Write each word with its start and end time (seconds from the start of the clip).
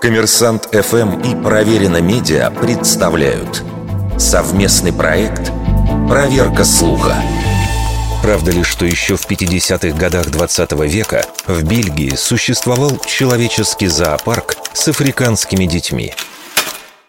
Коммерсант 0.00 0.68
ФМ 0.72 1.20
и 1.22 1.42
Проверено 1.42 2.00
Медиа 2.00 2.50
представляют 2.52 3.64
совместный 4.16 4.92
проект 4.92 5.50
«Проверка 6.08 6.64
слуха». 6.64 7.16
Правда 8.22 8.52
ли, 8.52 8.62
что 8.62 8.84
еще 8.86 9.16
в 9.16 9.28
50-х 9.28 9.98
годах 9.98 10.30
20 10.30 10.72
века 10.88 11.26
в 11.48 11.64
Бельгии 11.64 12.14
существовал 12.14 13.00
человеческий 13.06 13.88
зоопарк 13.88 14.56
с 14.72 14.86
африканскими 14.86 15.64
детьми? 15.64 16.14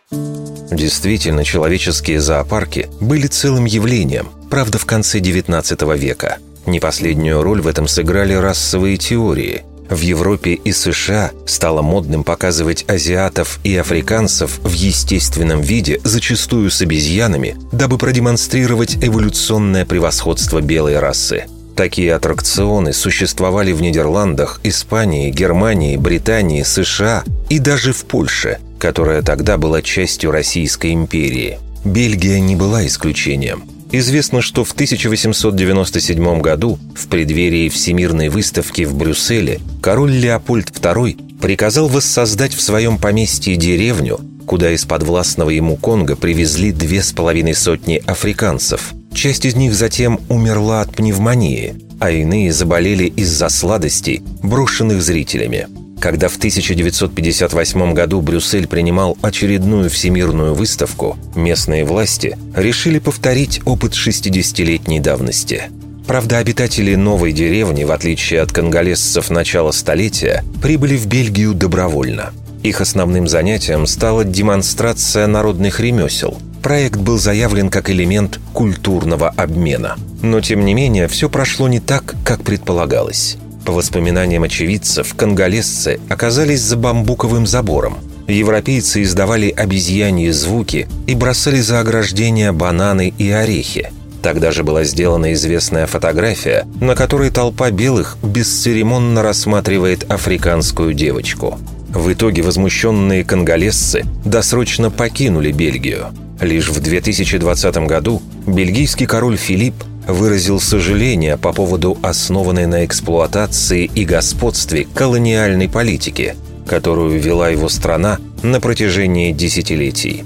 Действительно, 0.10 1.44
человеческие 1.44 2.20
зоопарки 2.20 2.90
были 3.00 3.28
целым 3.28 3.66
явлением, 3.66 4.30
правда, 4.50 4.80
в 4.80 4.88
конце 4.88 5.20
19 5.20 5.82
века. 5.96 6.40
Не 6.66 6.80
последнюю 6.80 7.44
роль 7.44 7.62
в 7.62 7.68
этом 7.68 7.88
сыграли 7.88 8.34
расовые 8.34 8.98
теории. 8.98 9.64
В 9.90 10.02
Европе 10.02 10.54
и 10.54 10.72
США 10.72 11.32
стало 11.48 11.82
модным 11.82 12.24
показывать 12.24 12.86
азиатов 12.88 13.60
и 13.64 13.76
африканцев 13.76 14.60
в 14.60 14.72
естественном 14.72 15.62
виде, 15.62 16.00
зачастую 16.04 16.70
с 16.70 16.82
обезьянами, 16.82 17.58
дабы 17.72 17.98
продемонстрировать 17.98 18.98
эволюционное 19.04 19.86
превосходство 19.86 20.62
белой 20.62 21.00
расы. 21.00 21.46
Такие 21.76 22.14
аттракционы 22.14 22.94
существовали 22.94 23.72
в 23.72 23.82
Нидерландах, 23.82 24.60
Испании, 24.64 25.32
Германии, 25.32 25.98
Британии, 25.98 26.62
США 26.62 27.24
и 27.50 27.58
даже 27.58 27.94
в 27.94 28.06
Польше, 28.06 28.60
которая 28.78 29.24
тогда 29.24 29.58
была 29.58 29.82
частью 29.82 30.32
Российской 30.32 30.94
империи. 30.94 31.58
Бельгия 31.84 32.40
не 32.40 32.56
была 32.56 32.86
исключением– 32.86 33.64
Известно, 33.92 34.42
что 34.42 34.64
в 34.64 34.72
1897 34.74 36.42
году, 36.42 36.78
в 36.96 37.08
преддверии 37.08 37.70
Всемирной 37.70 38.30
выставки 38.30 38.84
в 38.84 38.96
Брюсселе, 38.96 39.60
король 39.82 40.12
Леопольд 40.12 40.70
II 40.70 41.40
приказал 41.40 41.88
воссоздать 41.88 42.54
в 42.54 42.62
своем 42.62 43.00
поместье 43.00 43.56
деревню, 43.56 44.20
куда 44.46 44.72
из 44.72 44.86
подвластного 44.86 45.50
ему 45.50 45.76
Конго 45.76 46.16
привезли 46.16 46.72
две 46.72 47.02
с 47.02 47.14
половиной 47.14 47.56
сотни 47.56 48.02
африканцев. 48.06 48.94
Часть 49.14 49.46
из 49.46 49.56
них 49.56 49.74
затем 49.74 50.20
умерла 50.30 50.82
от 50.82 50.96
пневмонии, 50.96 51.76
а 52.00 52.12
иные 52.12 52.54
заболели 52.54 53.06
из-за 53.06 53.50
сладостей, 53.50 54.22
брошенных 54.44 55.02
зрителями. 55.02 55.68
Когда 56.00 56.30
в 56.30 56.38
1958 56.38 57.94
году 57.94 58.22
Брюссель 58.22 58.68
принимал 58.68 59.18
очередную 59.22 59.90
всемирную 59.90 60.54
выставку, 60.54 61.18
местные 61.36 61.84
власти 61.84 62.38
решили 62.56 63.00
повторить 63.00 63.62
опыт 63.66 63.94
60-летней 63.94 65.02
давности. 65.02 65.64
Правда, 66.08 66.38
обитатели 66.38 66.96
новой 66.96 67.34
деревни, 67.34 67.84
в 67.84 67.92
отличие 67.92 68.42
от 68.42 68.52
конголезцев 68.52 69.30
начала 69.30 69.72
столетия, 69.72 70.44
прибыли 70.62 70.96
в 70.96 71.06
Бельгию 71.06 71.54
добровольно. 71.54 72.32
Их 72.64 72.82
основным 72.82 73.28
занятием 73.28 73.86
стала 73.86 74.24
демонстрация 74.24 75.28
народных 75.28 75.80
ремесел. 75.80 76.38
Проект 76.64 76.98
был 76.98 77.18
заявлен 77.18 77.70
как 77.70 77.90
элемент 77.90 78.40
культурного 78.54 79.30
обмена. 79.30 79.98
Но, 80.22 80.42
тем 80.42 80.66
не 80.66 80.74
менее, 80.74 81.08
все 81.08 81.30
прошло 81.30 81.68
не 81.68 81.80
так, 81.80 82.16
как 82.26 82.44
предполагалось. 82.44 83.38
По 83.66 83.72
воспоминаниям 83.72 84.44
очевидцев, 84.44 85.14
конголезцы 85.16 86.00
оказались 86.10 86.62
за 86.62 86.78
бамбуковым 86.78 87.46
забором. 87.46 87.98
Европейцы 88.28 89.04
издавали 89.04 89.50
обезьяньи 89.50 90.30
звуки 90.30 90.88
и 91.08 91.16
бросали 91.16 91.62
за 91.62 91.80
ограждение 91.80 92.52
бананы 92.52 93.14
и 93.18 93.30
орехи. 93.30 93.92
Тогда 94.22 94.52
же 94.52 94.64
была 94.64 94.84
сделана 94.84 95.34
известная 95.34 95.88
фотография, 95.88 96.68
на 96.82 96.96
которой 96.96 97.32
толпа 97.32 97.72
белых 97.72 98.18
бесцеремонно 98.22 99.24
рассматривает 99.24 100.10
африканскую 100.12 100.94
девочку. 100.94 101.58
В 101.90 102.12
итоге 102.14 102.44
возмущенные 102.44 103.24
конголезцы 103.24 104.06
досрочно 104.26 104.92
покинули 104.92 105.52
Бельгию. 105.52 106.08
Лишь 106.40 106.70
в 106.70 106.80
2020 106.80 107.78
году 107.88 108.22
бельгийский 108.46 109.06
король 109.06 109.38
Филипп 109.38 109.76
выразил 110.12 110.60
сожаление 110.60 111.38
по 111.38 111.54
поводу 111.54 111.98
основанной 112.02 112.66
на 112.66 112.86
эксплуатации 112.86 113.86
и 113.86 114.06
господстве 114.06 114.88
колониальной 114.94 115.70
политики, 115.70 116.36
которую 116.68 117.20
вела 117.20 117.50
его 117.50 117.70
страна 117.70 118.20
на 118.42 118.60
протяжении 118.60 119.32
десятилетий. 119.32 120.24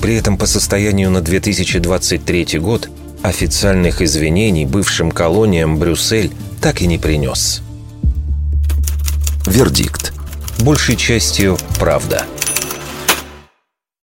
При 0.00 0.16
этом 0.16 0.36
по 0.36 0.46
состоянию 0.46 1.10
на 1.10 1.20
2023 1.20 2.58
год 2.58 2.88
официальных 3.22 4.02
извинений 4.02 4.66
бывшим 4.66 5.12
колониям 5.12 5.78
Брюссель 5.78 6.32
так 6.60 6.82
и 6.82 6.86
не 6.86 6.98
принес. 6.98 7.62
Вердикт. 9.46 10.12
Большей 10.58 10.96
частью 10.96 11.56
правда– 11.78 12.24